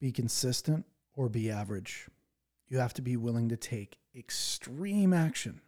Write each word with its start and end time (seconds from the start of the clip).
be 0.00 0.10
consistent 0.10 0.86
or 1.14 1.28
be 1.28 1.50
average. 1.50 2.08
You 2.68 2.78
have 2.78 2.94
to 2.94 3.02
be 3.02 3.16
willing 3.16 3.48
to 3.50 3.56
take 3.56 3.98
extreme 4.16 5.12
action 5.12 5.60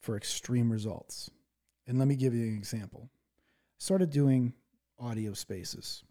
for 0.00 0.16
extreme 0.16 0.70
results. 0.70 1.30
And 1.86 1.98
let 1.98 2.08
me 2.08 2.16
give 2.16 2.34
you 2.34 2.44
an 2.44 2.56
example. 2.56 3.10
I 3.12 3.78
started 3.78 4.10
doing 4.10 4.54
audio 4.98 5.32
spaces, 5.32 6.02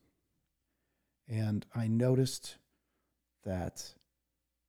and 1.27 1.65
I 1.75 1.87
noticed 1.87 2.57
that 3.43 3.93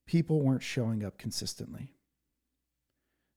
people 0.05 0.41
weren't 0.41 0.63
showing 0.63 1.03
up 1.03 1.17
consistently. 1.17 1.93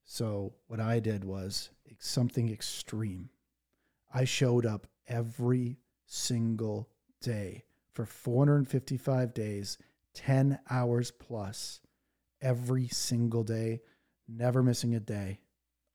So, 0.05 0.55
what 0.67 0.81
I 0.81 1.01
did 1.01 1.25
was 1.25 1.71
something 1.99 2.51
extreme. 2.51 3.31
I 4.13 4.25
showed 4.25 4.67
up 4.67 4.87
every 5.07 5.79
single 6.07 6.89
day 7.21 7.65
for 7.93 8.07
455 8.07 9.35
days, 9.35 9.79
10 10.15 10.59
hours 10.71 11.11
plus 11.11 11.81
every 12.41 12.89
single 12.89 13.45
day, 13.45 13.81
never 14.29 14.63
missing 14.63 14.95
a 14.95 15.01
day 15.01 15.41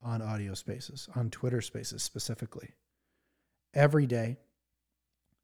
on 0.01 0.21
audio 0.21 0.53
spaces, 0.53 1.09
on 1.15 1.29
Twitter 1.29 1.61
spaces 1.61 2.03
specifically. 2.03 2.69
Every 3.73 4.05
day, 4.05 4.37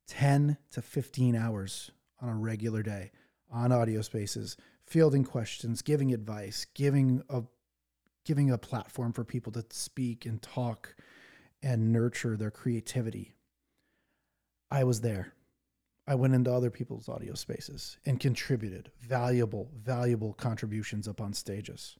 10 0.07 0.57
to 0.71 0.81
15 0.81 1.35
hours 1.35 1.91
on 2.21 2.29
a 2.29 2.35
regular 2.35 2.83
day 2.83 3.11
on 3.51 3.71
audio 3.71 4.01
spaces, 4.01 4.57
fielding 4.85 5.23
questions, 5.23 5.81
giving 5.81 6.13
advice, 6.13 6.65
giving 6.73 7.21
a 7.29 7.43
giving 8.25 8.49
a 8.51 8.57
platform 8.57 9.11
for 9.11 9.25
people 9.25 9.51
to 9.51 9.65
speak 9.69 10.25
and 10.25 10.41
talk 10.41 10.95
and 11.61 11.91
nurture 11.91 12.37
their 12.37 12.51
creativity. 12.51 13.33
I 14.71 14.85
was 14.85 15.01
there. 15.01 15.33
I 16.05 16.15
went 16.15 16.33
into 16.33 16.51
other 16.51 16.69
people's 16.69 17.07
audio 17.07 17.33
spaces 17.33 17.97
and 18.05 18.19
contributed 18.19 18.91
valuable, 18.99 19.69
valuable 19.73 20.33
contributions 20.33 21.07
up 21.07 21.21
on 21.21 21.33
stages. 21.33 21.97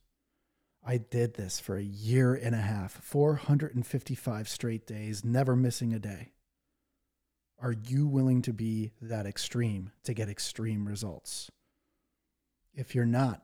I 0.85 0.97
did 0.97 1.35
this 1.35 1.59
for 1.61 1.77
a 1.77 1.83
year 1.83 2.33
and 2.35 2.53
a 2.53 2.59
half, 2.59 2.91
455 3.01 4.49
straight 4.49 4.85
days, 4.85 5.23
never 5.23 5.55
missing 5.55 5.93
a 5.93 5.99
day. 5.99 6.33
Are 7.61 7.71
you 7.71 8.05
willing 8.07 8.41
to 8.41 8.51
be 8.51 8.91
that 9.01 9.25
extreme 9.25 9.91
to 10.03 10.13
get 10.13 10.27
extreme 10.27 10.85
results? 10.85 11.49
If 12.73 12.93
you're 12.93 13.05
not, 13.05 13.41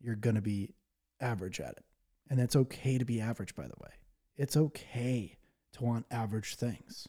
you're 0.00 0.16
going 0.16 0.34
to 0.34 0.42
be 0.42 0.74
average 1.20 1.60
at 1.60 1.72
it. 1.72 1.84
And 2.28 2.40
it's 2.40 2.56
okay 2.56 2.98
to 2.98 3.04
be 3.04 3.20
average, 3.20 3.54
by 3.54 3.68
the 3.68 3.76
way. 3.80 3.90
It's 4.36 4.56
okay 4.56 5.36
to 5.74 5.84
want 5.84 6.06
average 6.10 6.56
things. 6.56 7.06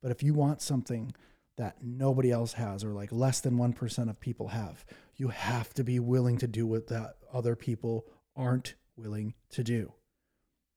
But 0.00 0.12
if 0.12 0.22
you 0.22 0.34
want 0.34 0.62
something 0.62 1.12
that 1.56 1.76
nobody 1.82 2.30
else 2.30 2.54
has, 2.54 2.84
or 2.84 2.92
like 2.92 3.12
less 3.12 3.40
than 3.40 3.56
1% 3.56 4.10
of 4.10 4.20
people 4.20 4.48
have, 4.48 4.84
you 5.16 5.28
have 5.28 5.74
to 5.74 5.84
be 5.84 5.98
willing 5.98 6.38
to 6.38 6.46
do 6.46 6.66
what 6.66 6.88
that 6.88 7.16
other 7.32 7.54
people 7.54 8.06
aren't 8.34 8.74
willing 8.96 9.34
to 9.50 9.62
do. 9.62 9.92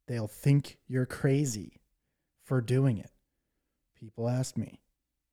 They'll 0.07 0.27
think 0.27 0.77
you're 0.87 1.05
crazy 1.05 1.81
for 2.43 2.61
doing 2.61 2.97
it. 2.97 3.11
People 3.99 4.29
ask 4.29 4.57
me, 4.57 4.81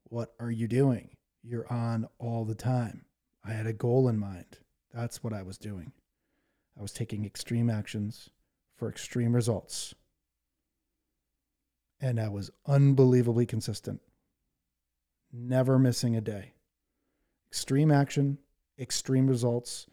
What 0.05 0.35
are 0.41 0.51
you 0.51 0.67
doing? 0.67 1.11
You're 1.43 1.70
on 1.70 2.09
all 2.19 2.45
the 2.45 2.55
time. 2.55 3.05
I 3.45 3.53
had 3.53 3.67
a 3.67 3.73
goal 3.73 4.09
in 4.09 4.19
mind. 4.19 4.59
That's 4.95 5.23
what 5.23 5.33
I 5.33 5.43
was 5.43 5.59
doing. 5.59 5.93
I 6.79 6.83
was 6.83 6.93
taking 6.93 7.25
extreme 7.25 7.69
actions 7.69 8.31
for 8.77 8.89
extreme 8.89 9.35
results. 9.35 9.95
And 12.01 12.19
I 12.19 12.29
was 12.29 12.51
unbelievably 12.67 13.47
consistent, 13.47 14.01
never 15.33 15.79
missing 15.79 16.17
a 16.17 16.21
day. 16.21 16.53
Extreme 17.49 17.91
action, 17.91 18.39
extreme 18.79 19.27
results 19.27 19.87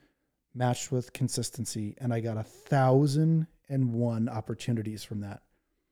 matched 0.53 0.91
with 0.91 1.13
consistency. 1.13 1.95
And 1.99 2.13
I 2.13 2.19
got 2.19 2.37
a 2.37 2.43
thousand 2.43 3.47
and 3.67 3.93
one 3.93 4.27
opportunities 4.27 5.03
from 5.03 5.21
that. 5.21 5.41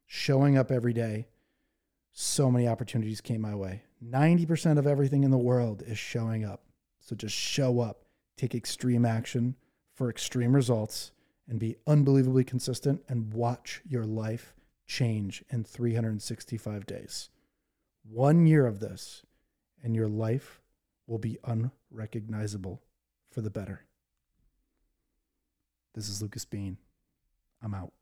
Showing 0.05 0.57
up 0.57 0.71
every 0.71 0.93
day, 0.93 1.27
so 2.11 2.49
many 2.49 2.67
opportunities 2.67 3.21
came 3.21 3.41
my 3.41 3.53
way. 3.53 3.83
90% 4.03 4.77
of 4.77 4.87
everything 4.87 5.23
in 5.23 5.31
the 5.31 5.37
world 5.37 5.83
is 5.85 5.97
showing 5.97 6.43
up. 6.43 6.63
So 6.99 7.15
just 7.15 7.35
show 7.35 7.79
up, 7.79 8.05
take 8.37 8.55
extreme 8.55 9.05
action 9.05 9.55
for 9.93 10.09
extreme 10.09 10.55
results, 10.55 11.11
and 11.47 11.59
be 11.59 11.77
unbelievably 11.85 12.43
consistent 12.43 13.01
and 13.07 13.33
watch 13.33 13.81
your 13.87 14.03
life 14.03 14.53
change 14.85 15.43
in 15.49 15.63
365 15.63 16.85
days. 16.85 17.29
One 18.03 18.45
year 18.45 18.65
of 18.65 18.79
this, 18.79 19.23
and 19.83 19.95
your 19.95 20.07
life 20.07 20.61
will 21.05 21.17
be 21.17 21.37
unrecognizable 21.43 22.81
for 23.31 23.41
the 23.41 23.49
better. 23.49 23.85
This 25.93 26.09
is 26.09 26.21
Lucas 26.21 26.45
Bean. 26.45 26.77
I'm 27.61 27.73
out. 27.73 27.93